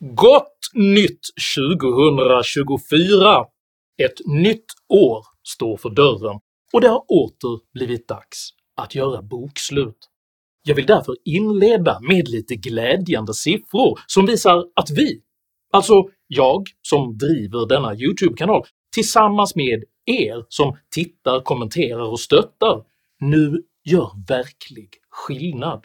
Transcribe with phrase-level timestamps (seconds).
[0.00, 1.20] Gott nytt
[1.56, 3.44] 2024!
[4.02, 6.40] Ett nytt år står för dörren
[6.72, 9.96] och det har åter blivit dags att göra bokslut.
[10.62, 15.22] Jag vill därför inleda med lite glädjande siffror som visar att vi,
[15.72, 15.94] alltså
[16.26, 22.84] jag som driver denna YouTube-kanal, tillsammans med er som tittar, kommenterar och stöttar,
[23.20, 25.84] nu gör verklig skillnad.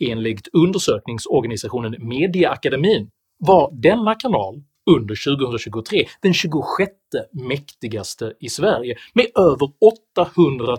[0.00, 6.90] Enligt undersökningsorganisationen Mediaakademin var denna kanal under 2023 den 26
[7.32, 9.70] mäktigaste i Sverige med över
[10.16, 10.76] 800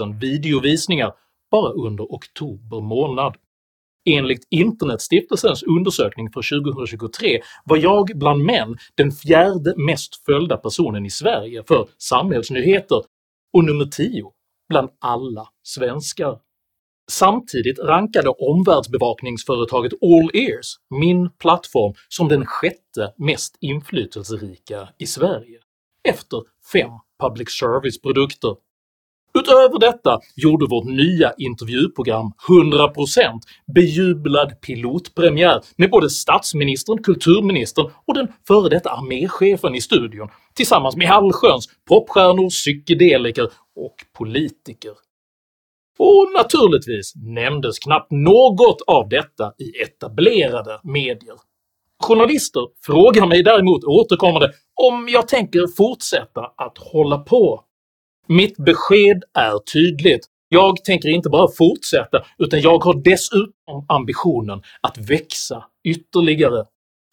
[0.00, 1.12] 000 videovisningar
[1.50, 3.36] bara under oktober månad.
[4.04, 11.10] Enligt Internetstiftelsens undersökning för 2023 var jag bland män den fjärde mest följda personen i
[11.10, 13.02] Sverige för samhällsnyheter
[13.52, 14.32] och nummer 10
[14.68, 16.38] bland alla svenskar.
[17.10, 25.58] Samtidigt rankade omvärldsbevakningsföretaget All Ears min plattform som den sjätte mest inflytelserika i Sverige,
[26.08, 26.38] efter
[26.72, 28.56] fem public service-produkter.
[29.34, 33.40] Utöver detta gjorde vårt nya intervjuprogram 100%
[33.74, 41.10] bejublad pilotpremiär med både statsministern, kulturministern och den före detta arméchefen i studion tillsammans med
[41.10, 43.44] allsköns popstjärnor, psykedeliker
[43.76, 44.92] och politiker.
[45.98, 51.36] Och naturligtvis nämndes knappt något av detta i etablerade medier.
[52.02, 54.52] Journalister frågar mig däremot återkommande
[54.90, 57.64] om jag tänker fortsätta att hålla på.
[58.28, 64.98] Mitt besked är tydligt, jag tänker inte bara fortsätta utan jag har dessutom ambitionen att
[64.98, 66.64] växa ytterligare.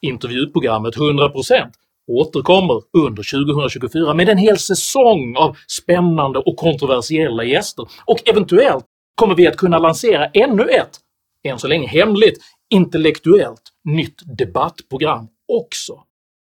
[0.01, 1.71] Intervjuprogrammet 100%
[2.09, 9.35] återkommer under 2024 med en hel säsong av spännande och kontroversiella gäster, och eventuellt kommer
[9.35, 10.99] vi att kunna lansera ännu ett,
[11.47, 12.37] än så länge hemligt,
[12.73, 15.93] intellektuellt nytt debattprogram också.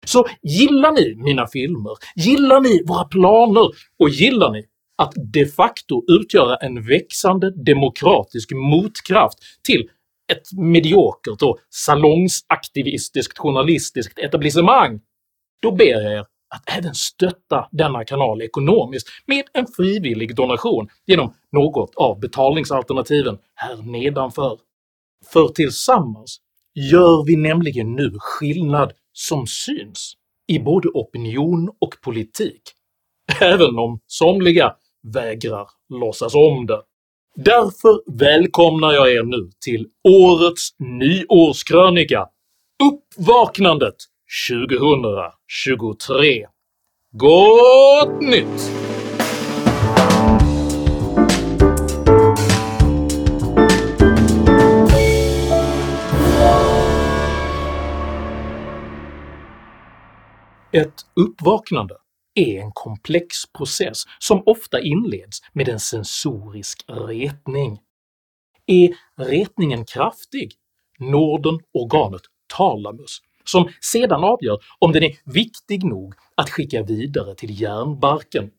[0.05, 4.63] Så gillar ni mina filmer, gillar ni våra planer och gillar ni
[4.97, 9.89] att de facto utgöra en växande demokratisk motkraft till
[10.31, 14.99] ett mediokert och salongsaktivistiskt journalistiskt etablissemang
[15.61, 21.33] då ber jag er att även stötta denna kanal ekonomiskt med en frivillig donation genom
[21.51, 24.59] något av betalningsalternativen här nedanför.
[25.33, 26.39] För tillsammans
[26.91, 30.13] gör vi nämligen nu skillnad som syns
[30.47, 32.61] i både opinion och politik,
[33.41, 34.75] även om somliga
[35.13, 36.81] vägrar låtsas om det.
[37.35, 42.27] Därför välkomnar jag er nu till årets nyårskrönika
[42.83, 43.95] “Uppvaknandet
[44.35, 46.47] 2023.
[47.11, 48.71] Gott nytt!
[60.71, 61.97] Ett uppvaknande
[62.33, 67.79] är en komplex process som ofta inleds med en sensorisk retning.
[68.65, 70.53] Är retningen kraftig
[70.99, 72.21] når den organet
[72.57, 78.49] talamus som sedan avgör om den är viktig nog att skicka vidare till hjärnbarken,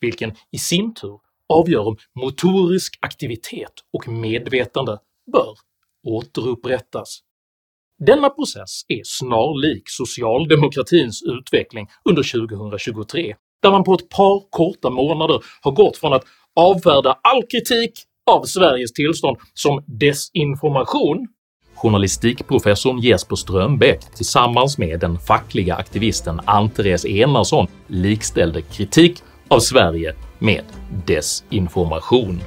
[0.00, 4.98] vilken i sin tur avgör om motorisk aktivitet och medvetande
[5.32, 5.56] bör
[6.06, 7.20] återupprättas.
[7.98, 15.44] Denna process är snarlik socialdemokratins utveckling under 2023, där man på ett par korta månader
[15.60, 16.24] har gått från att
[16.56, 17.92] avfärda all kritik
[18.30, 21.28] av Sveriges tillstånd som desinformation
[21.86, 30.64] Journalistikprofessorn Jesper Strömbäck tillsammans med den fackliga aktivisten Ann-Therese Enarsson likställde kritik av Sverige med
[31.06, 32.40] desinformation,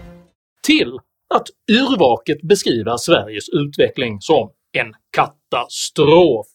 [0.68, 0.94] till
[1.36, 6.46] att yrvaket beskriva Sveriges utveckling som en katastrof.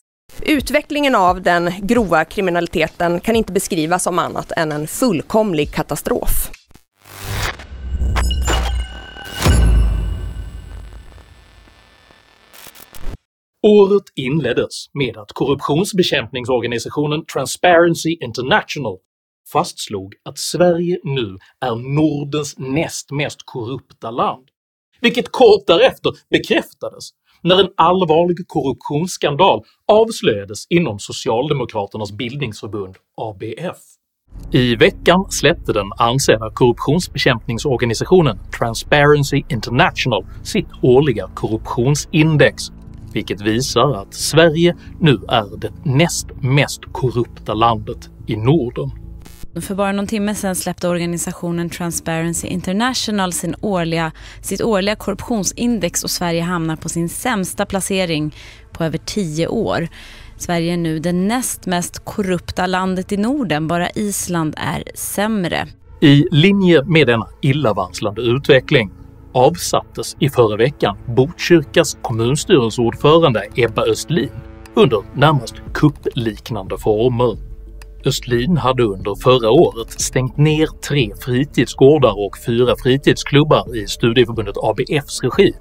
[0.43, 6.51] Utvecklingen av den grova kriminaliteten kan inte beskrivas som annat än en fullkomlig katastrof.
[13.67, 18.99] Året inleddes med att korruptionsbekämpningsorganisationen Transparency International
[19.53, 24.49] fastslog att Sverige nu är Nordens näst mest korrupta land,
[25.01, 27.11] vilket kort därefter bekräftades
[27.43, 29.63] när en allvarlig korruptionsskandal
[29.93, 33.79] avslöjades inom Socialdemokraternas bildningsförbund ABF.
[34.53, 42.71] I veckan släppte den ansedda korruptionsbekämpningsorganisationen Transparency International sitt årliga korruptionsindex
[43.15, 48.91] vilket visar att Sverige nu är det näst mest korrupta landet i Norden.
[49.61, 56.11] För bara någon timme sedan släppte organisationen Transparency International sin årliga, sitt årliga korruptionsindex och
[56.11, 58.35] Sverige hamnar på sin sämsta placering
[58.73, 59.89] på över tio år.
[60.37, 65.69] Sverige är nu det näst mest korrupta landet i Norden, bara Island är sämre.
[66.01, 68.91] I linje med denna illavarslande utveckling
[69.35, 74.31] avsattes i förra veckan Botkyrkas kommunstyrelseordförande Ebba Östlin
[74.75, 77.37] under närmast kuppliknande former.
[78.07, 85.23] Östlin hade under förra året stängt ner tre fritidsgårdar och fyra fritidsklubbar i studieförbundet ABFs
[85.23, 85.53] regi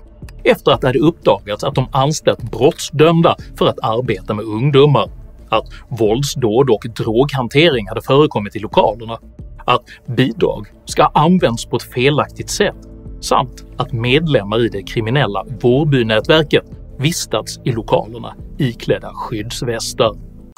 [0.44, 5.10] efter att det hade uppdagats att de anställt brottsdömda för att arbeta med ungdomar,
[5.50, 9.20] att våldsdåd och droghantering hade förekommit i lokalerna,
[9.66, 12.93] att bidrag ska ha använts på ett felaktigt sätt
[13.24, 16.64] samt att medlemmar i det kriminella Vårbynätverket
[17.00, 20.12] vistats i lokalerna iklädda skyddsvästar.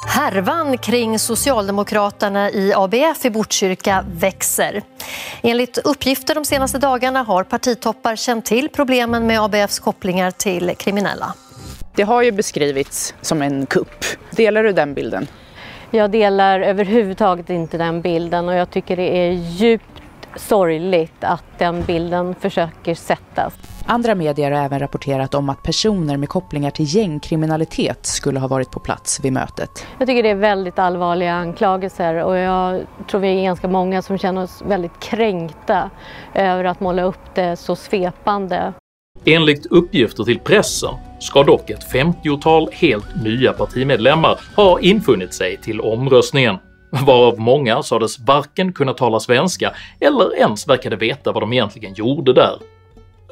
[0.06, 4.82] Härvan kring Socialdemokraterna i ABF i Botkyrka växer.
[5.42, 11.34] Enligt uppgifter de senaste dagarna har partitoppar känt till problemen med ABFs kopplingar till kriminella.
[11.96, 14.04] Det har ju beskrivits som en kupp.
[14.30, 15.26] Delar du den bilden?
[15.90, 19.95] Jag delar överhuvudtaget inte den bilden och jag tycker det är djupt
[20.36, 23.54] sorgligt att den bilden försöker sättas.
[23.86, 28.70] Andra medier har även rapporterat om att personer med kopplingar till gängkriminalitet skulle ha varit
[28.70, 29.86] på plats vid mötet.
[29.98, 34.18] Jag tycker det är väldigt allvarliga anklagelser och jag tror vi är ganska många som
[34.18, 35.90] känner oss väldigt kränkta
[36.34, 38.72] över att måla upp det så svepande.
[39.24, 45.80] Enligt uppgifter till pressen ska dock ett 50-tal helt nya partimedlemmar ha infunnit sig till
[45.80, 46.56] omröstningen,
[47.04, 52.32] varav många sades varken kunna tala svenska eller ens verkade veta vad de egentligen gjorde
[52.32, 52.58] där.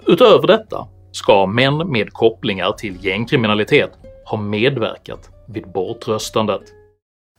[0.07, 3.91] Utöver detta ska män med kopplingar till gängkriminalitet
[4.25, 6.63] ha medverkat vid bortröstandet.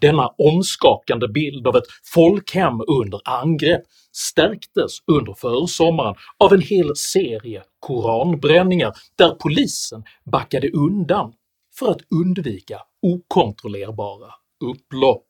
[0.01, 1.83] Denna omskakande bild av ett
[2.13, 3.81] folkhem under angrepp
[4.12, 11.33] stärktes under försommaren av en hel serie koranbränningar där polisen backade undan
[11.80, 14.31] för att undvika okontrollerbara
[14.66, 15.25] upplopp.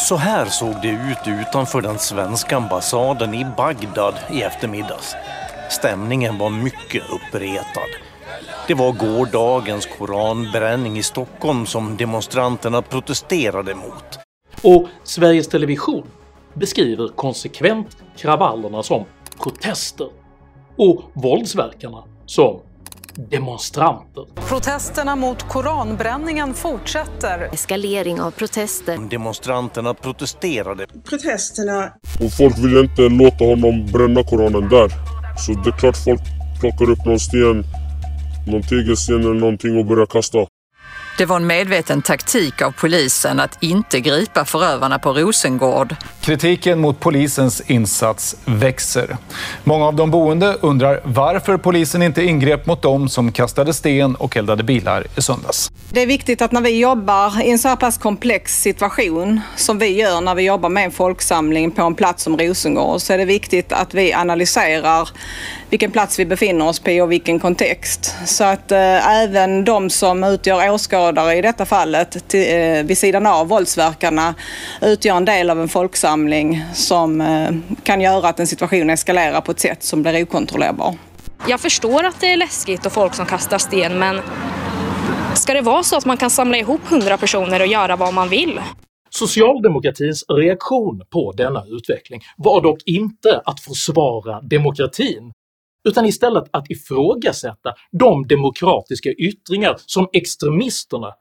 [0.00, 5.16] Så här såg det ut utanför den svenska ambassaden i Bagdad i eftermiddags.
[5.70, 7.90] Stämningen var mycket uppretad.
[8.68, 14.18] Det var gårdagens koranbränning i Stockholm som demonstranterna protesterade mot.
[14.62, 16.06] Och Sveriges Television
[16.54, 19.04] beskriver konsekvent kravallerna som
[19.42, 20.08] protester
[20.76, 22.60] och våldsverkarna som
[23.14, 24.24] demonstranter.
[24.48, 27.48] Protesterna mot koranbränningen fortsätter.
[27.52, 28.98] Eskalering av protester.
[29.10, 30.86] Demonstranterna protesterade.
[31.04, 31.92] Protesterna.
[32.24, 34.90] Och folk vill inte låta honom bränna koranen där.
[35.38, 36.20] Så det är klart folk
[36.60, 37.64] plockar upp någon sten,
[38.46, 40.38] någon tegelsten eller någonting och börjar kasta.
[41.20, 45.96] Det var en medveten taktik av polisen att inte gripa förövarna på Rosengård.
[46.20, 49.16] Kritiken mot polisens insats växer.
[49.64, 54.36] Många av de boende undrar varför polisen inte ingrep mot dem som kastade sten och
[54.36, 55.70] eldade bilar i söndags.
[55.90, 59.78] Det är viktigt att när vi jobbar i en så här pass komplex situation som
[59.78, 63.18] vi gör när vi jobbar med en folksamling på en plats som Rosengård så är
[63.18, 65.08] det viktigt att vi analyserar
[65.70, 68.14] vilken plats vi befinner oss på och vilken kontext.
[68.26, 73.26] Så att eh, även de som utgör åskådare i detta fallet till, eh, vid sidan
[73.26, 74.34] av våldsverkarna
[74.80, 77.50] utgör en del av en folksamling som eh,
[77.82, 80.94] kan göra att en situation eskalerar på ett sätt som blir okontrollerbar.
[81.48, 84.20] Jag förstår att det är läskigt och folk som kastar sten men
[85.34, 88.28] ska det vara så att man kan samla ihop hundra personer och göra vad man
[88.28, 88.60] vill?
[89.10, 95.32] Socialdemokratins reaktion på denna utveckling var dock inte att försvara demokratin
[95.88, 101.12] utan istället att ifrågasätta de demokratiska yttringar som extremisterna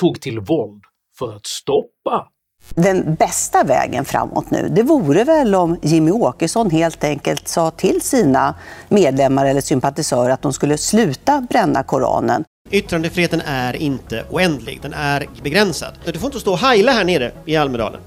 [0.00, 0.82] tog till våld
[1.18, 2.28] för att stoppa.
[2.74, 8.00] Den bästa vägen framåt nu, det vore väl om Jimmy Åkesson helt enkelt sa till
[8.00, 8.54] sina
[8.88, 12.44] medlemmar eller sympatisörer att de skulle sluta bränna Koranen.
[12.70, 15.92] Yttrandefriheten är inte oändlig, den är begränsad.
[16.04, 18.00] Du får inte stå och heila här nere i Almedalen.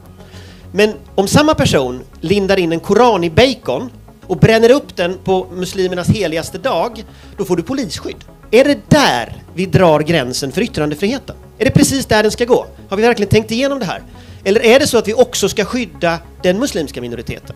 [0.71, 3.89] Men om samma person lindar in en koran i bacon
[4.29, 7.03] och bränner upp den på muslimernas heligaste dag,
[7.37, 8.25] då får du polisskydd.
[8.51, 11.35] Är det där vi drar gränsen för yttrandefriheten?
[11.57, 12.65] Är det precis där den ska gå?
[12.89, 14.01] Har vi verkligen tänkt igenom det här?
[14.43, 17.55] Eller är det så att vi också ska skydda den muslimska minoriteten?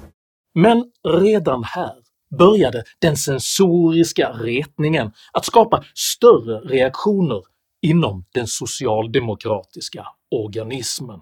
[0.55, 0.83] Men
[1.21, 1.93] redan här
[2.37, 7.41] började den sensoriska retningen att skapa större reaktioner
[7.81, 11.19] inom den socialdemokratiska organismen.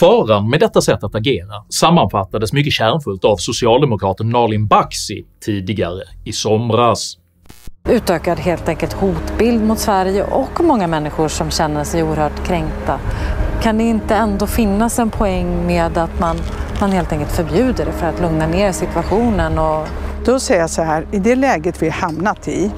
[0.00, 6.32] Faran med detta sätt att agera sammanfattades mycket kärnfullt av socialdemokraten Nalin Baksi tidigare i
[6.32, 7.18] somras.
[7.88, 13.00] Utökad helt enkelt hotbild mot Sverige och många människor som känner sig oerhört kränkta.
[13.62, 16.36] Kan det inte ändå finnas en poäng med att man
[16.80, 19.58] man helt enkelt förbjuder det för att lugna ner situationen.
[19.58, 19.88] Och...
[20.24, 22.70] Då säger jag så här, i det läget vi hamnat i,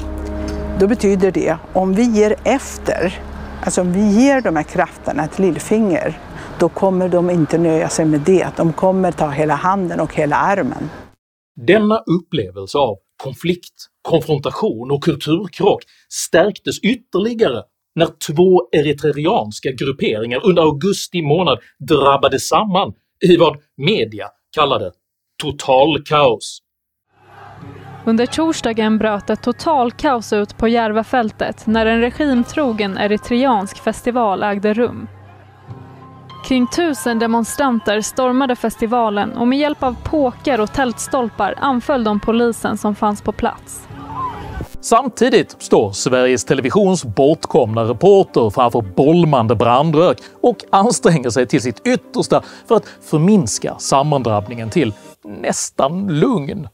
[0.79, 3.23] då betyder det om vi ger efter,
[3.65, 6.19] alltså om vi ger de här krafterna ett lillfinger,
[6.61, 8.57] då kommer de inte nöja sig med det.
[8.57, 10.91] De kommer ta hela handen och hela armen.
[11.67, 17.63] Denna upplevelse av konflikt, konfrontation och kulturkrock stärktes ytterligare
[17.95, 22.93] när två eritreanska grupperingar under augusti månad drabbade samman
[23.25, 24.93] i vad media kallade
[25.43, 26.59] “totalkaos”.
[28.07, 35.09] Under torsdagen bröt ett totalkaos ut på Järvafältet när en regimtrogen eritreansk festival ägde rum.
[36.45, 42.79] Kring tusen demonstranter stormade festivalen och med hjälp av påkar och tältstolpar anföll de polisen
[42.79, 43.89] som fanns på plats.
[44.81, 52.43] Samtidigt står Sveriges Televisions bortkomna reporter framför bolmande brandrök och anstränger sig till sitt yttersta
[52.69, 54.93] för att förminska sammandrabbningen till
[55.25, 56.69] nästan lugn.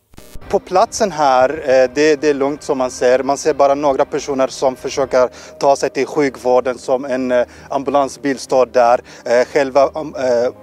[0.54, 3.22] På platsen här, eh, det, det, är lugnt som man ser.
[3.22, 5.28] Man ser bara några personer som försöker
[5.58, 9.00] ta sig till sjukvården som en eh, ambulansbil står där.
[9.24, 9.90] Eh, själva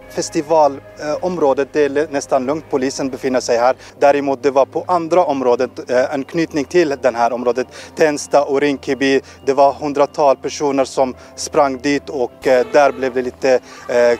[0.10, 3.76] festivalområdet det är nästan lugnt, polisen befinner sig här.
[4.00, 9.22] Däremot det var på andra området, anknytning till det här området, Tensta och Rinkeby.
[9.46, 13.60] Det var hundratal personer som sprang dit och där blev det lite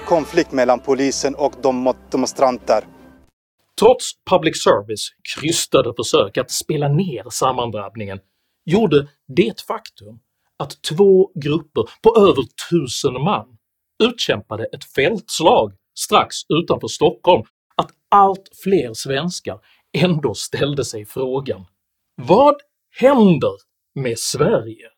[0.06, 2.84] konflikt mellan polisen och de demonstranter.
[3.82, 8.20] Trots public service krystade försök att spela ner sammandrabbningen
[8.66, 10.20] gjorde det faktum
[10.60, 13.58] att två grupper på över tusen man
[14.04, 17.44] utkämpade ett fältslag strax utanför Stockholm
[17.76, 19.60] att allt fler svenskar
[19.98, 21.66] ändå ställde sig frågan
[22.16, 22.56] “Vad
[23.00, 23.54] händer
[23.96, 24.90] med Sverige?”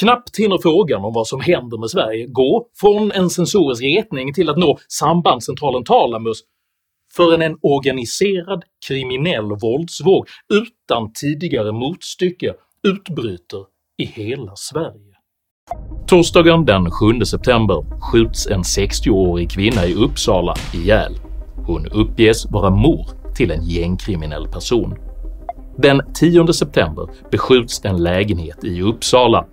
[0.00, 4.50] Knappt hinner frågan om vad som händer med Sverige gå från en sensorisk retning till
[4.50, 6.38] att nå sambandscentralen Talamus
[7.16, 12.54] förrän en organiserad kriminell våldsvåg utan tidigare motstycke
[12.88, 13.64] utbryter
[13.98, 15.14] i hela Sverige.
[16.06, 21.12] Torsdagen den 7 september skjuts en 60-årig kvinna i Uppsala ihjäl.
[21.66, 24.94] Hon uppges vara mor till en gängkriminell person.
[25.78, 29.46] Den 10 september beskjuts en lägenhet i Uppsala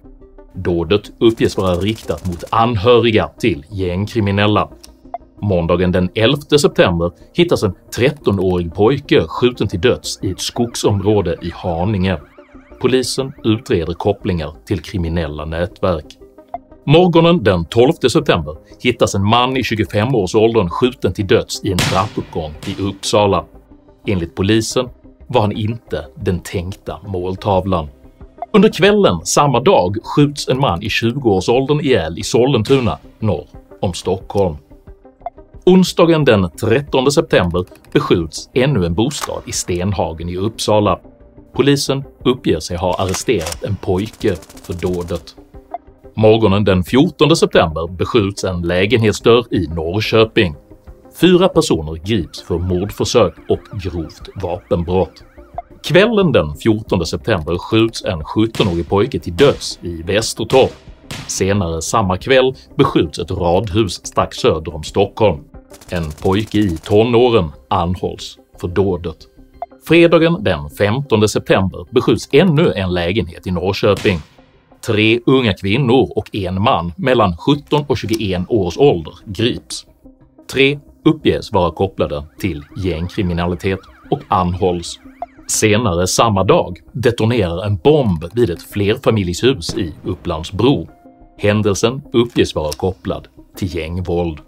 [0.53, 4.69] Dådet uppges vara riktat mot anhöriga till gängkriminella.
[5.41, 11.51] Måndagen den 11 september hittas en 13-årig pojke skjuten till döds i ett skogsområde i
[11.55, 12.17] Haninge.
[12.81, 16.05] Polisen utreder kopplingar till kriminella nätverk.
[16.85, 22.53] Morgonen den 12 september hittas en man i 25-årsåldern skjuten till döds i en trappuppgång
[22.65, 23.45] i Uppsala.
[24.07, 24.89] Enligt polisen
[25.27, 27.87] var han inte den tänkta måltavlan.
[28.55, 33.47] Under kvällen samma dag skjuts en man i 20-årsåldern ihjäl i Sollentuna norr
[33.81, 34.55] om Stockholm.
[35.65, 40.99] Onsdagen den 13 september beskjuts ännu en bostad i Stenhagen i Uppsala.
[41.53, 45.35] Polisen uppger sig ha arresterat en pojke för dådet.
[46.15, 50.55] Morgonen den 14 september beskjuts en lägenhetsdörr i Norrköping.
[51.21, 55.23] Fyra personer grips för mordförsök och grovt vapenbrott.
[55.83, 60.71] Kvällen den 14 september skjuts en 17-årig pojke till döds i Västertorp.
[61.27, 65.43] Senare samma kväll beskjuts ett radhus strax söder om Stockholm.
[65.89, 69.17] En pojke i tonåren anhålls för dådet.
[69.87, 74.19] Fredagen den 15 september beskjuts ännu en lägenhet i Norrköping.
[74.85, 79.85] Tre unga kvinnor och en man mellan 17 och 21 års ålder grips.
[80.51, 83.79] Tre uppges vara kopplade till gängkriminalitet
[84.11, 84.99] och anhålls
[85.47, 90.87] Senare samma dag detonerar en bomb vid ett flerfamiljshus i Upplandsbro.
[91.37, 94.39] Händelsen uppges vara kopplad till gängvåld.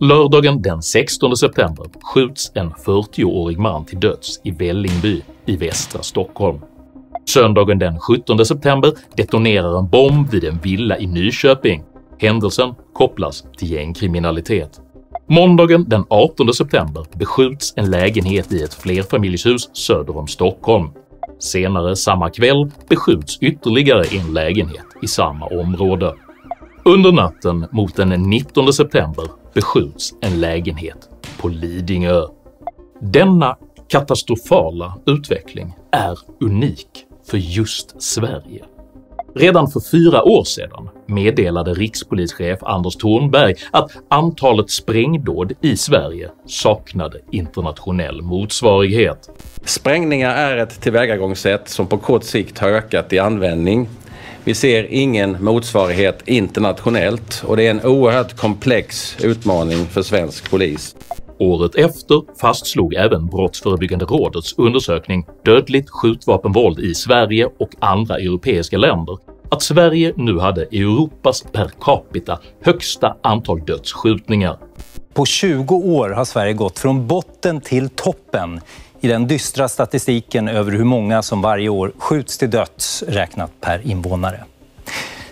[0.00, 6.60] Lördagen den 16 september skjuts en 40-årig man till döds i Vällingby i västra Stockholm.
[7.28, 11.82] Söndagen den 17 september detonerar en bomb vid en villa i Nyköping.
[12.18, 14.80] Händelsen kopplas till gängkriminalitet.
[15.32, 20.88] Måndagen den 18 september beskjuts en lägenhet i ett flerfamiljshus söder om Stockholm.
[21.38, 26.14] Senare samma kväll beskjuts ytterligare en lägenhet i samma område.
[26.84, 31.08] Under natten mot den 19 september beskjuts en lägenhet
[31.40, 32.22] på Lidingö.
[33.00, 33.56] Denna
[33.88, 36.88] katastrofala utveckling är unik
[37.30, 38.64] för just Sverige.
[39.34, 47.18] Redan för fyra år sedan meddelade rikspolischef Anders Thornberg att antalet sprängdåd i Sverige saknade
[47.30, 49.30] internationell motsvarighet.
[49.64, 53.88] Sprängningar är ett tillvägagångssätt som på kort sikt har ökat i användning
[54.44, 60.96] Vi ser ingen motsvarighet internationellt och det är en oerhört komplex utmaning för svensk polis.
[61.40, 69.18] Året efter fastslog även Brottsförebyggande rådets undersökning “Dödligt skjutvapenvåld i Sverige och andra europeiska länder”
[69.50, 74.58] att Sverige nu hade Europas per capita högsta antal dödsskjutningar.
[75.14, 78.60] På 20 år har Sverige gått från botten till toppen
[79.00, 83.86] i den dystra statistiken över hur många som varje år skjuts till döds räknat per
[83.86, 84.44] invånare.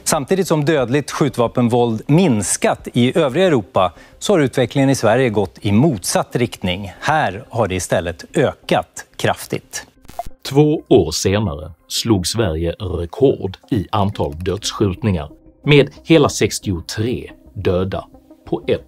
[0.08, 5.72] Samtidigt som dödligt skjutvapenvåld minskat i övriga Europa så har utvecklingen i Sverige gått i
[5.72, 6.92] motsatt riktning.
[7.00, 9.86] Här har det istället ökat kraftigt.
[10.48, 15.30] Två år senare slog Sverige rekord i antal dödsskjutningar
[15.64, 18.04] med hela 63 döda
[18.50, 18.82] på ett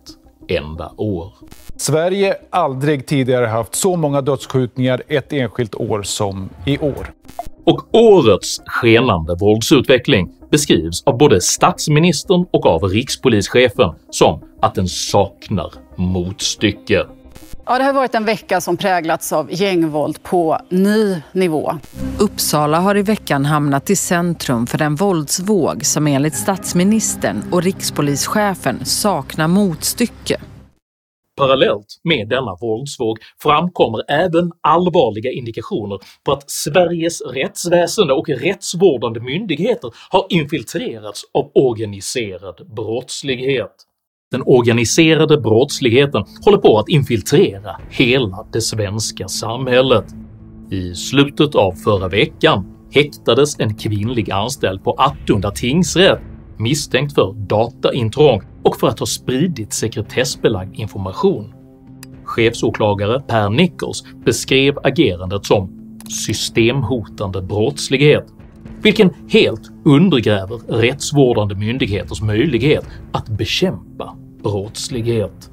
[0.48, 1.32] enda år.
[1.76, 7.12] Sverige aldrig tidigare haft så många dödsskjutningar ett enskilt år som i år.
[7.64, 15.72] Och årets skenande våldsutveckling beskrivs av både statsministern och av rikspolischefen som att den saknar
[15.96, 17.06] motstycke.
[17.66, 21.78] Ja, det har varit en vecka som präglats av gängvåld på ny nivå.
[22.18, 28.84] Uppsala har i veckan hamnat i centrum för en våldsvåg som enligt statsministern och rikspolischefen
[28.84, 30.40] saknar motstycke.
[31.40, 39.90] Parallellt med denna våldsvåg framkommer även allvarliga indikationer på att Sveriges rättsväsende och rättsvårdande myndigheter
[40.10, 43.72] har infiltrerats av organiserad brottslighet.
[44.30, 50.04] Den organiserade brottsligheten håller på att infiltrera hela det svenska samhället.
[50.70, 56.20] I slutet av förra veckan häktades en kvinnlig anställd på Attunda tingsrätt
[56.62, 61.54] misstänkt för dataintrång och för att ha spridit sekretessbelagd information.
[62.24, 65.70] Chefsåklagare Per Nichols beskrev agerandet som
[66.08, 68.26] “systemhotande brottslighet”
[68.82, 75.50] vilken helt undergräver rättsvårdande myndigheters möjlighet att bekämpa brottslighet.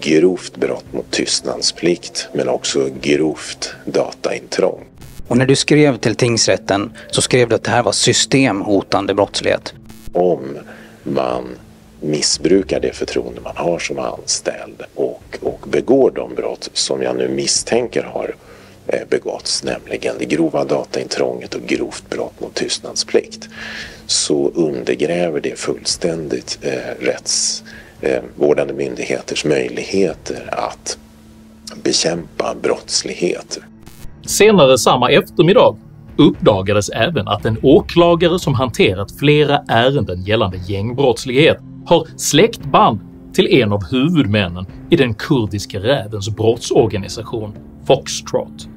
[0.00, 4.84] Grovt brott mot tystnadsplikt men också grovt dataintrång.
[5.28, 9.74] Och när du skrev till tingsrätten så skrev du att det här var systemhotande brottslighet.
[10.16, 10.58] Om
[11.02, 11.44] man
[12.00, 17.28] missbrukar det förtroende man har som anställd och, och begår de brott som jag nu
[17.28, 18.34] misstänker har
[18.86, 23.48] eh, begåtts, nämligen det grova dataintrånget och grovt brott mot tystnadsplikt,
[24.06, 30.98] så undergräver det fullständigt eh, rättsvårdande eh, myndigheters möjligheter att
[31.82, 33.58] bekämpa brottslighet.
[34.26, 35.76] Senare samma eftermiddag
[36.18, 43.00] uppdagades även att en åklagare som hanterat flera ärenden gällande gängbrottslighet har släktband
[43.34, 47.54] till en av huvudmännen i den kurdiska rävens brottsorganisation
[47.86, 48.68] Foxtrot.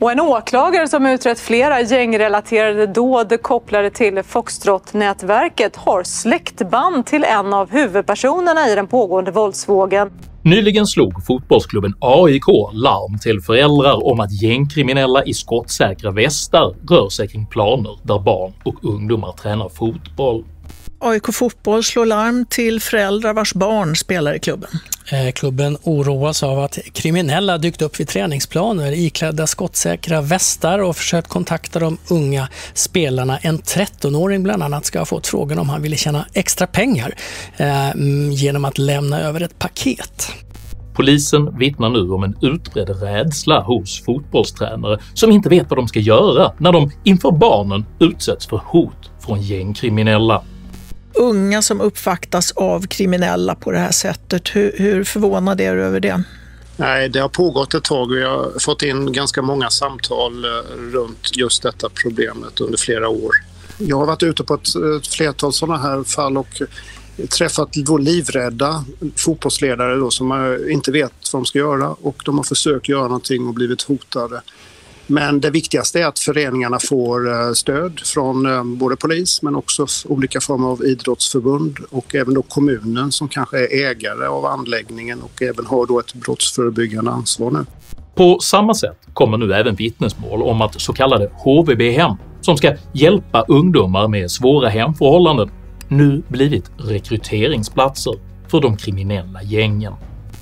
[0.00, 7.54] Och en åklagare som utrett flera gängrelaterade dåd kopplade till Foxtrot-nätverket har släktband till en
[7.54, 10.10] av huvudpersonerna i den pågående våldsvågen.
[10.42, 17.28] Nyligen slog fotbollsklubben AIK larm till föräldrar om att gängkriminella i skottsäkra västar rör sig
[17.28, 20.44] kring planer där barn och ungdomar tränar fotboll.
[21.02, 24.70] AIK Fotboll slår larm till föräldrar vars barn spelar i klubben.
[25.12, 31.28] Eh, klubben oroas av att kriminella dykt upp vid träningsplaner iklädda skottsäkra västar och försökt
[31.28, 33.38] kontakta de unga spelarna.
[33.38, 37.14] En 13-åring bland annat ska ha fått frågan om han ville tjäna extra pengar
[37.56, 37.90] eh,
[38.30, 40.32] genom att lämna över ett paket.
[40.94, 46.00] Polisen vittnar nu om en utbredd rädsla hos fotbollstränare som inte vet vad de ska
[46.00, 50.42] göra när de inför barnen utsätts för hot från gängkriminella
[51.14, 54.56] unga som uppvaktas av kriminella på det här sättet.
[54.56, 56.24] Hur, hur förvånad är du över det?
[56.76, 60.50] Nej, det har pågått ett tag och jag har fått in ganska många samtal eh,
[60.92, 63.30] runt just detta problemet under flera år.
[63.78, 64.68] Jag har varit ute på ett,
[64.98, 66.62] ett flertal sådana här fall och
[67.38, 68.84] träffat livrädda
[69.16, 73.02] fotbollsledare då som eh, inte vet vad de ska göra och de har försökt göra
[73.02, 74.42] någonting och blivit hotade.
[75.10, 79.86] Men det viktigaste är att föreningarna får eh, stöd från eh, både polis men också
[80.08, 85.42] olika former av idrottsförbund och även då kommunen som kanske är ägare av anläggningen och
[85.42, 87.66] även har då ett brottsförebyggande ansvar nu.
[88.14, 93.44] På samma sätt kommer nu även vittnesmål om att så kallade HVB-hem, som ska hjälpa
[93.48, 95.50] ungdomar med svåra hemförhållanden,
[95.88, 98.14] nu blivit rekryteringsplatser
[98.48, 99.92] för de kriminella gängen.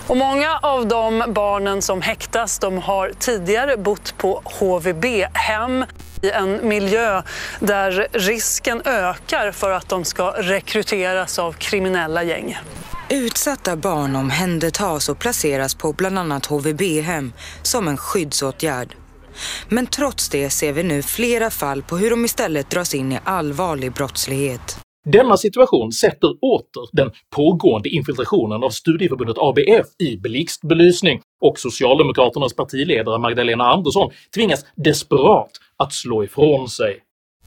[0.09, 5.85] Och många av de barnen som häktas de har tidigare bott på HVB-hem
[6.23, 7.23] i en miljö
[7.61, 12.59] där risken ökar för att de ska rekryteras av kriminella gäng.
[13.09, 18.95] Utsatta barn omhändertas och placeras på bland annat HVB-hem som en skyddsåtgärd.
[19.69, 23.19] Men trots det ser vi nu flera fall på hur de istället dras in i
[23.25, 24.88] allvarlig brottslighet.
[25.05, 33.19] Denna situation sätter åter den pågående infiltrationen av studieförbundet ABF i blixtbelysning och socialdemokraternas partiledare
[33.19, 37.01] Magdalena Andersson tvingas desperat att slå ifrån sig.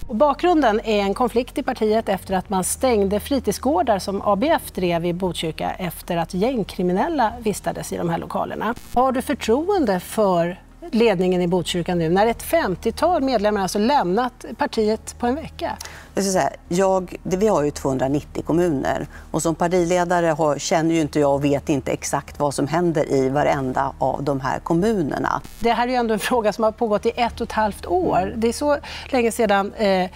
[0.08, 5.06] Och bakgrunden är en konflikt i partiet efter att man stängde fritidsgårdar som ABF drev
[5.06, 8.76] i Botkyrka efter att gängkriminella vistades i de här lokalerna.
[8.94, 10.58] Har du förtroende för
[10.92, 15.78] ledningen i Botkyrka nu när ett 50-tal medlemmar alltså lämnat partiet på en vecka?
[16.14, 20.96] Jag ska säga, jag, det, vi har ju 290 kommuner och som partiledare har, känner
[20.96, 24.60] ju inte jag och vet inte exakt vad som händer i varenda av de här
[24.60, 25.42] kommunerna.
[25.60, 27.86] Det här är ju ändå en fråga som har pågått i ett och ett halvt
[27.86, 28.34] år.
[28.36, 28.78] Det är så
[29.10, 30.10] länge sedan eh,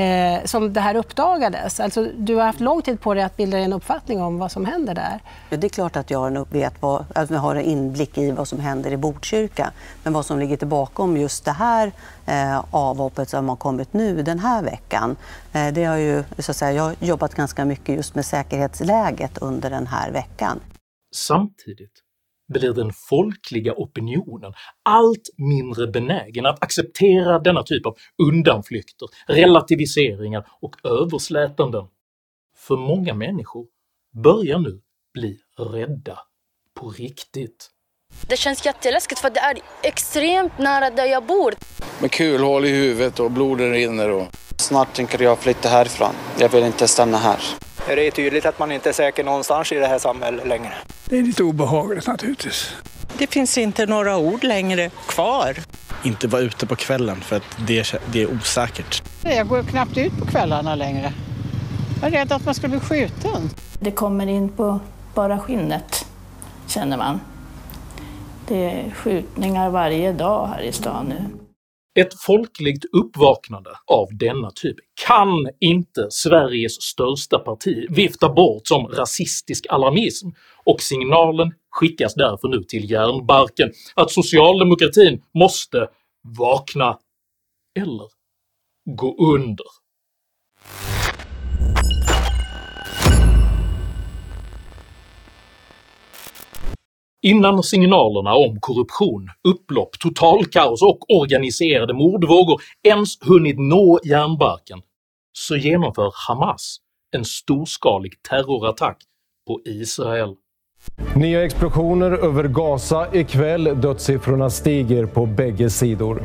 [0.00, 1.80] eh, som det här uppdagades.
[1.80, 4.52] Alltså, du har haft lång tid på dig att bilda dig en uppfattning om vad
[4.52, 5.20] som händer där.
[5.50, 8.48] Ja, det är klart att jag vet vad, att jag har en inblick i vad
[8.48, 9.70] som händer i Botkyrka.
[10.02, 11.92] Men vad som ligger till bakom just det här
[12.26, 15.16] eh, avhoppet som har kommit nu den här veckan.
[15.52, 19.38] Eh, det har ju, så att säga, jag har jobbat ganska mycket just med säkerhetsläget
[19.38, 20.60] under den här veckan.
[21.14, 22.02] Samtidigt
[22.52, 30.76] blir den folkliga opinionen allt mindre benägen att acceptera denna typ av undanflykter, relativiseringar och
[30.84, 31.86] överslätanden.
[32.56, 33.66] För många människor
[34.22, 34.80] börjar nu
[35.14, 36.18] bli rädda
[36.74, 37.70] på riktigt.
[38.26, 41.54] Det känns jätteläskigt för det är extremt nära där jag bor.
[41.98, 44.10] Med kulhål i huvudet och blodet rinner.
[44.10, 44.26] Och...
[44.56, 46.14] Snart tänker jag flytta härifrån.
[46.38, 47.38] Jag vill inte stanna här.
[47.86, 50.72] Det är tydligt att man inte är säker någonstans i det här samhället längre.
[51.04, 52.72] Det är lite obehagligt naturligtvis.
[53.18, 55.56] Det finns inte några ord längre kvar.
[56.04, 59.02] Inte vara ute på kvällen för att det, det är osäkert.
[59.22, 61.12] Jag går knappt ut på kvällarna längre.
[62.00, 63.50] Jag är rädd att man ska bli skjuten.
[63.80, 64.80] Det kommer in på
[65.14, 66.06] bara skinnet,
[66.66, 67.20] känner man.
[68.50, 71.24] Det är skjutningar varje dag här i stan nu.
[72.00, 79.66] Ett folkligt uppvaknande av denna typ kan inte Sveriges största parti vifta bort som rasistisk
[79.68, 80.28] alarmism,
[80.64, 85.88] och signalen skickas därför nu till järnbarken att socialdemokratin måste
[86.38, 86.98] vakna
[87.80, 88.08] eller
[88.98, 89.66] gå under.
[97.22, 104.80] Innan signalerna om korruption, upplopp, totalkaos och organiserade mordvågor ens hunnit nå järnbarken
[105.32, 106.76] så genomför Hamas
[107.16, 108.96] en storskalig terrorattack
[109.46, 110.34] på Israel.
[111.16, 113.64] Nya explosioner över Gaza ikväll.
[113.64, 116.22] Dödssiffrorna stiger på bägge sidor.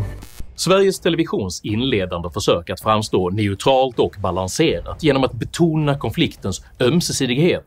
[0.55, 7.65] Sveriges Televisions inledande försök att framstå neutralt och balanserat genom att betona konfliktens ömsesidighet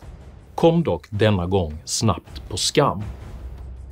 [0.54, 3.02] kom dock denna gång snabbt på skam.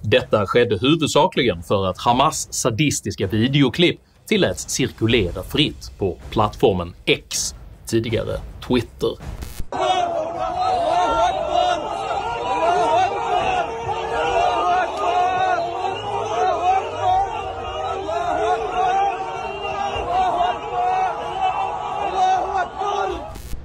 [0.09, 7.55] Detta skedde huvudsakligen för att Hamas sadistiska videoklipp tilläts cirkulera fritt på plattformen X,
[7.87, 9.11] tidigare Twitter.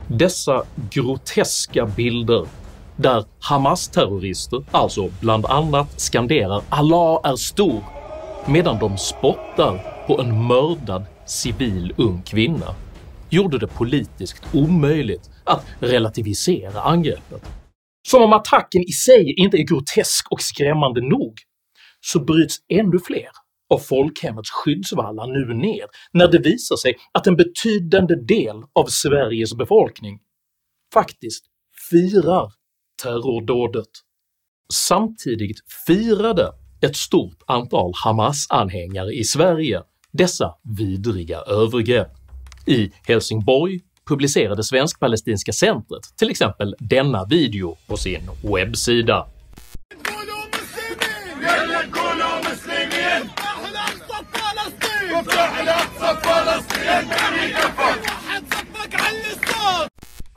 [0.07, 2.45] Dessa groteska bilder
[2.95, 7.83] där Hamas-terrorister alltså bland annat skanderar “Allah är stor”
[8.47, 12.75] medan de spottar på en mördad civil ung kvinna
[13.29, 17.45] gjorde det politiskt omöjligt att relativisera angreppet.
[18.07, 21.33] Som om attacken i sig inte är grotesk och skrämmande nog,
[22.01, 23.29] så bryts ännu fler
[23.73, 29.53] av folkhemmets skyddsvallar nu ner när det visar sig att en betydande del av Sveriges
[29.53, 30.19] befolkning
[30.93, 31.45] faktiskt
[31.91, 32.51] firar
[33.03, 33.89] terrordådet.
[34.73, 42.11] Samtidigt firade ett stort antal Hamas-anhängare i Sverige dessa vidriga övergrepp.
[42.67, 49.27] I Helsingborg publicerade Svensk-palestinska centret till exempel denna video på sin webbsida.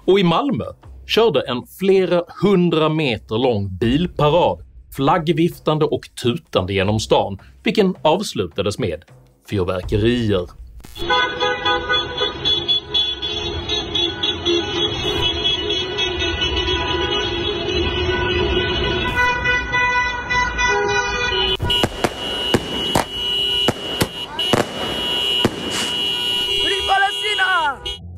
[0.07, 0.65] Och i Malmö
[1.07, 4.65] körde en flera hundra meter lång bilparad
[4.97, 9.05] flaggviftande och tutande genom stan, vilken avslutades med
[9.51, 10.64] fyrverkerier.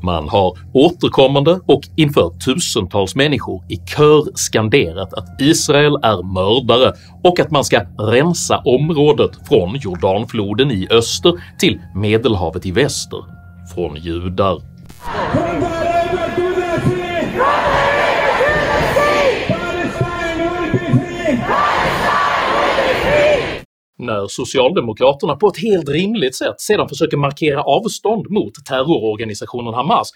[0.07, 6.92] Man har återkommande och inför tusentals människor i kör skanderat att Israel är mördare
[7.25, 13.25] och att man ska rensa området från Jordanfloden i öster till Medelhavet i väster
[13.75, 14.61] från judar.
[23.99, 30.13] När Socialdemokraterna på ett helt rimligt sätt sedan försöker markera avstånd mot terrororganisationen Hamas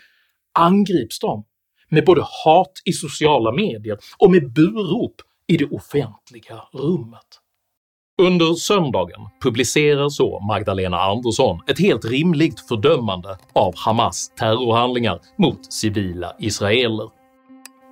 [0.54, 1.44] angrips de
[1.88, 5.14] med både hat i sociala medier och med burop
[5.46, 7.40] i det offentliga rummet.
[8.22, 16.36] Under söndagen publicerar så Magdalena Andersson ett helt rimligt fördömande av Hamas terrorhandlingar mot civila
[16.38, 17.19] israeler.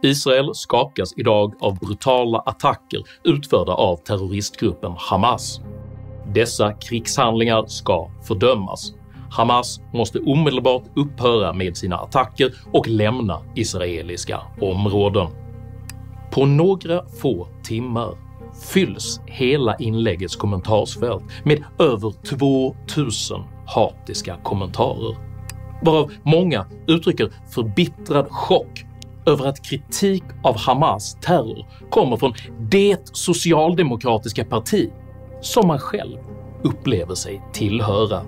[0.03, 5.61] Israel skakas idag av brutala attacker utförda av terroristgruppen Hamas.
[6.35, 8.95] Dessa krigshandlingar ska fördömas.
[9.31, 15.27] Hamas måste omedelbart upphöra med sina attacker och lämna israeliska områden.
[16.31, 18.15] På några få timmar
[18.73, 22.13] fylls hela inläggets kommentarsfält med över
[22.87, 25.17] 2000 hatiska kommentarer,
[25.83, 28.85] varav många uttrycker förbittrad chock
[29.29, 34.91] över att kritik av Hamas terror kommer från det socialdemokratiska parti
[35.41, 36.19] som man själv
[36.63, 38.23] upplever sig tillhöra.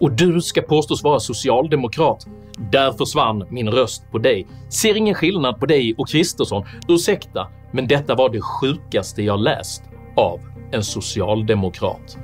[0.00, 2.26] Och du ska påstås vara socialdemokrat.
[2.72, 4.46] Där försvann min röst på dig.
[4.68, 6.64] Ser ingen skillnad på dig och Kristersson.
[6.88, 9.82] Ursäkta, men detta var det sjukaste jag läst
[10.16, 10.40] av
[10.72, 12.18] en socialdemokrat.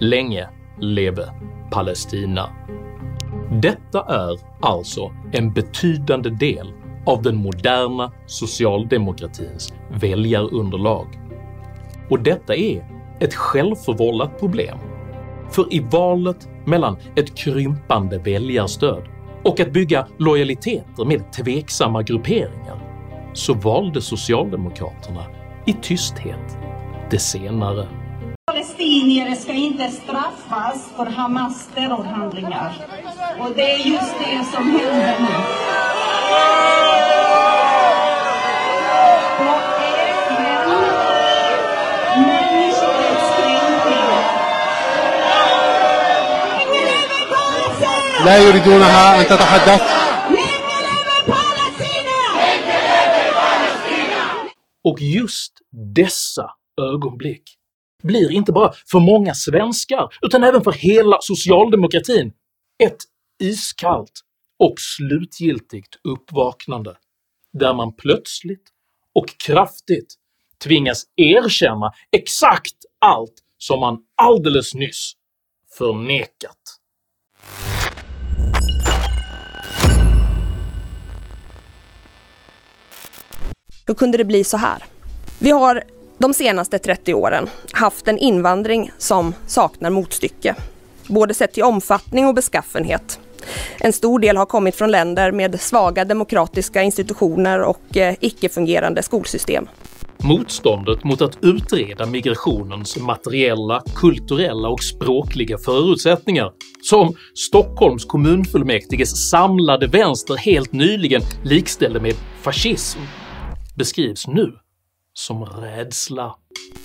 [0.00, 0.48] Länge
[0.80, 1.32] leve
[1.70, 2.50] Palestina.
[3.62, 6.72] Detta är alltså en betydande del
[7.08, 11.06] av den moderna socialdemokratins väljarunderlag.
[12.10, 12.84] Och detta är
[13.20, 14.78] ett självförvållat problem.
[15.50, 19.02] För i valet mellan ett krympande väljarstöd
[19.44, 22.78] och att bygga lojaliteter med tveksamma grupperingar
[23.32, 25.24] så valde Socialdemokraterna
[25.66, 26.58] i tysthet
[27.10, 27.88] det senare.
[28.46, 32.72] Palestinier ska inte straffas för Hamas terrorhandlingar.
[33.40, 36.97] Och det är just det som händer nu.
[48.27, 50.03] لا يريدونها أن تتحدث
[54.85, 56.49] Och just dessa
[56.81, 57.43] ögonblick
[58.03, 62.33] blir inte bara för många svenskar utan även för hela socialdemokratin
[62.83, 62.97] ett
[63.43, 64.21] iskallt
[64.59, 66.95] och slutgiltigt uppvaknande
[67.53, 68.63] där man plötsligt
[69.15, 70.13] och kraftigt
[70.63, 75.13] tvingas erkänna exakt allt som man alldeles nyss
[75.77, 76.76] förnekat.
[83.88, 84.84] Hur kunde det bli så här?
[85.38, 85.82] Vi har
[86.18, 90.54] de senaste 30 åren haft en invandring som saknar motstycke,
[91.06, 93.20] både sett till omfattning och beskaffenhet.
[93.78, 99.68] En stor del har kommit från länder med svaga demokratiska institutioner och eh, icke-fungerande skolsystem.
[100.16, 110.36] Motståndet mot att utreda migrationens materiella, kulturella och språkliga förutsättningar, som Stockholms kommunfullmäktiges samlade vänster
[110.36, 113.00] helt nyligen likställde med fascism,
[113.78, 114.52] beskrivs nu
[115.14, 116.34] som rädsla.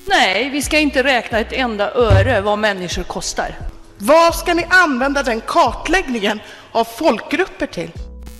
[0.05, 3.55] Nej, vi ska inte räkna ett enda öre vad människor kostar.
[3.97, 6.39] Vad ska ni använda den kartläggningen
[6.71, 7.91] av folkgrupper till?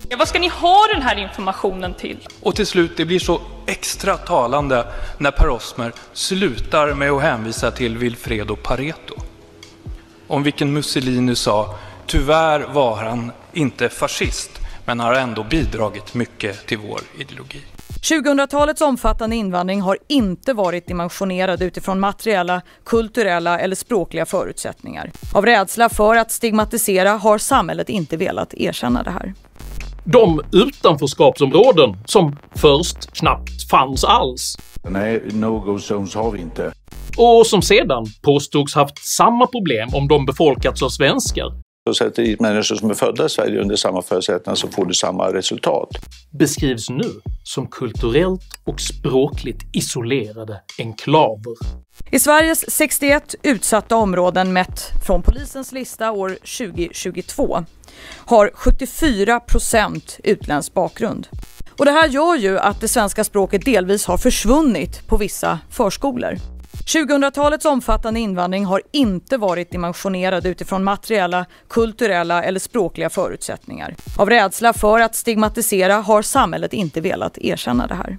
[0.10, 2.28] Ja, vad ska ni ha den här informationen till?
[2.42, 4.88] Och till slut, det blir så extra talande
[5.18, 9.16] när Per Osmer slutar med att hänvisa till Vilfredo Pareto.
[10.28, 14.52] Om vilken Mussolini sa, tyvärr var han inte fascist,
[14.86, 17.62] men har ändå bidragit mycket till vår ideologi.
[18.04, 25.12] 2000-talets omfattande invandring har inte varit dimensionerad utifrån materiella, kulturella eller språkliga förutsättningar.
[25.34, 29.34] Av rädsla för att stigmatisera har samhället inte velat erkänna det här.
[30.04, 34.58] De utanförskapsområden som först knappt fanns alls
[34.90, 36.72] Nej, no-go zones har vi inte.
[37.18, 41.52] och som sedan påstods haft samma problem om de befolkats av svenskar
[41.88, 44.94] Så sätter dit människor som är födda i Sverige under samma förutsättningar så får du
[44.94, 45.90] samma resultat.
[46.32, 47.10] beskrivs nu
[47.44, 51.54] som kulturellt och språkligt isolerade enklaver.
[52.12, 57.66] I Sveriges 61 utsatta områden mätt från polisens lista år 2022
[58.18, 61.28] har 74 procent utländsk bakgrund.
[61.78, 66.53] Och det här gör ju att det svenska språket delvis har försvunnit på vissa förskolor.
[66.94, 73.96] 2000-talets omfattande invandring har inte varit dimensionerad utifrån materiella, kulturella eller språkliga förutsättningar.
[74.20, 78.18] Av rädsla för att stigmatisera har samhället inte velat erkänna det här.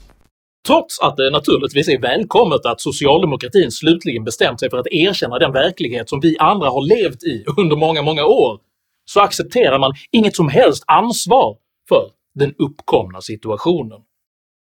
[0.66, 5.52] Trots att det naturligtvis är välkommet att socialdemokratin slutligen bestämt sig för att erkänna den
[5.52, 8.60] verklighet som vi andra har levt i under många, många år,
[9.04, 11.56] så accepterar man inget som helst ansvar
[11.88, 14.00] för den uppkomna situationen.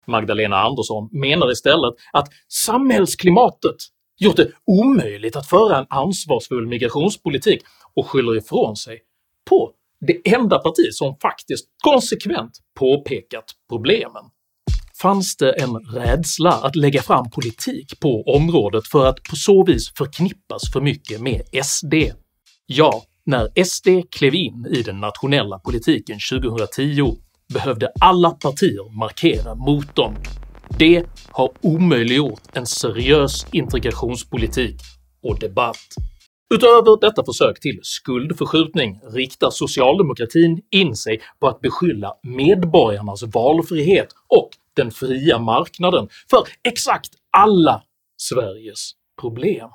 [0.08, 3.76] Magdalena Andersson menar istället att samhällsklimatet
[4.18, 7.62] gjort det omöjligt att föra en ansvarsfull migrationspolitik
[7.96, 9.00] och skyller ifrån sig
[9.50, 9.72] på
[10.08, 14.24] det enda parti som faktiskt konsekvent påpekat problemen.
[15.02, 19.94] Fanns det en rädsla att lägga fram politik på området för att på så vis
[19.98, 21.94] förknippas för mycket med SD?
[22.66, 27.16] Ja, när SD klev in i den nationella politiken 2010
[27.54, 30.16] behövde alla partier markera mot dem.
[30.70, 34.76] Det har omöjliggjort en seriös integrationspolitik
[35.24, 35.96] och debatt.
[36.54, 44.50] Utöver detta försök till skuldförskjutning riktar socialdemokratin in sig på att beskylla medborgarnas valfrihet och
[44.76, 47.84] den fria marknaden för exakt alla
[48.18, 49.70] Sveriges problem.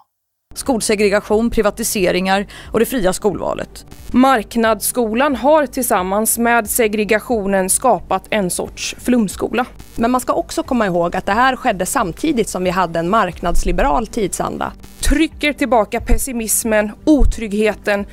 [0.54, 3.86] Skolsegregation, privatiseringar och det fria skolvalet.
[4.12, 9.66] Marknadsskolan har tillsammans med segregationen skapat en sorts flumskola.
[9.96, 13.10] Men man ska också komma ihåg att det här skedde samtidigt som vi hade en
[13.10, 14.72] marknadsliberal tidsanda.
[15.00, 18.06] Trycker tillbaka pessimismen, otryggheten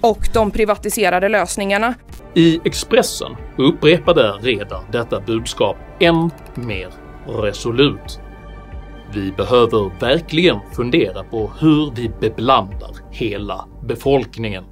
[0.00, 1.94] och de privatiserade lösningarna.
[2.34, 6.88] I Expressen upprepade Reda detta budskap än mer
[7.26, 8.20] resolut.
[9.14, 14.64] Vi behöver verkligen fundera på hur vi beblandar hela befolkningen.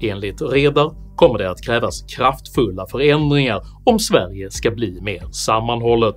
[0.00, 6.14] Enligt Redar kommer det att krävas kraftfulla förändringar om Sverige ska bli mer sammanhållet,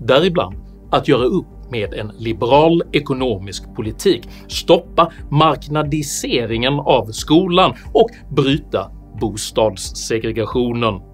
[0.00, 0.56] däribland
[0.90, 11.13] att göra upp med en liberal ekonomisk politik, stoppa marknadiseringen av skolan och bryta bostadssegregationen.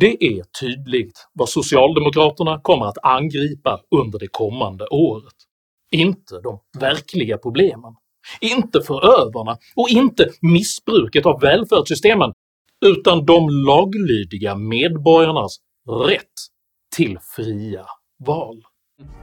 [0.00, 5.34] Det är tydligt vad socialdemokraterna kommer att angripa under det kommande året.
[5.90, 7.94] Inte de verkliga problemen,
[8.40, 12.32] inte förövarna och inte missbruket av välfärdssystemen,
[12.86, 15.56] utan de laglydiga medborgarnas
[16.08, 16.38] rätt
[16.96, 17.86] till fria
[18.26, 18.62] val.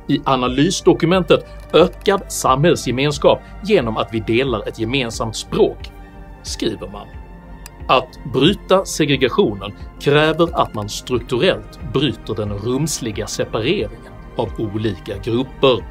[0.08, 5.92] I analysdokumentet “Ökad samhällsgemenskap genom att vi delar ett gemensamt språk”
[6.44, 7.08] skriver man
[7.90, 15.86] att bryta segregationen kräver att man strukturellt bryter den rumsliga separeringen av olika grupper.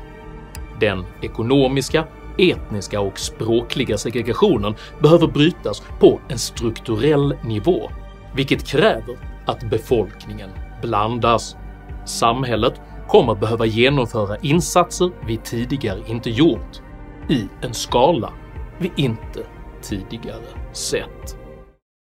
[0.81, 2.05] Den ekonomiska,
[2.39, 7.91] etniska och språkliga segregationen behöver brytas på en strukturell nivå,
[8.35, 10.51] vilket kräver att befolkningen
[10.83, 11.57] blandas.
[12.05, 16.83] Samhället kommer behöva genomföra insatser vi tidigare inte gjort,
[17.29, 18.33] i en skala
[18.79, 19.47] vi inte
[19.83, 21.38] tidigare sett.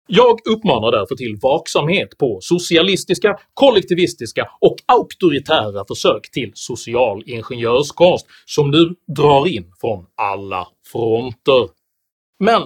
[0.06, 8.70] Jag uppmanar därför till vaksamhet på socialistiska, kollektivistiska och auktoritära försök till social ingenjörskonst som
[8.70, 11.68] nu drar in från alla fronter.
[12.38, 12.62] Men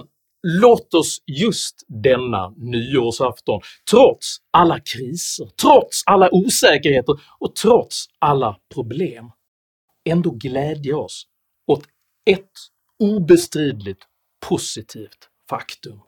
[0.61, 9.31] låt oss just denna nyårsafton, trots alla kriser, trots alla osäkerheter och trots alla problem,
[10.09, 11.23] ändå glädja oss
[11.67, 11.83] åt
[12.25, 12.51] ett
[12.99, 14.01] obestridligt
[14.49, 15.99] positivt faktum.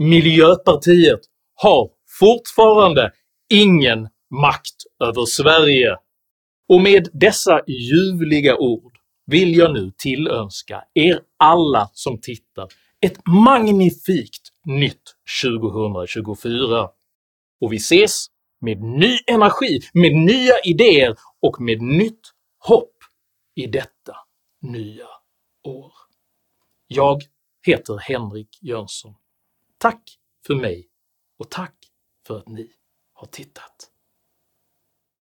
[0.00, 1.20] Miljöpartiet
[1.54, 3.12] har fortfarande
[3.50, 5.96] ingen makt över Sverige,
[6.68, 12.68] och med dessa ljuvliga ord vill jag nu tillönska er alla som tittar
[13.00, 15.02] ett magnifikt nytt
[15.42, 16.88] 2024.
[17.60, 18.26] Och vi ses
[18.60, 22.96] med ny energi, med nya idéer och med nytt hopp
[23.54, 24.16] i detta
[24.62, 25.08] nya
[25.64, 25.92] år.
[26.86, 27.22] Jag
[27.66, 29.14] heter Henrik Jönsson.
[29.80, 30.88] Tack för mig
[31.38, 31.74] och tack
[32.26, 32.72] för att ni
[33.12, 33.89] har tittat!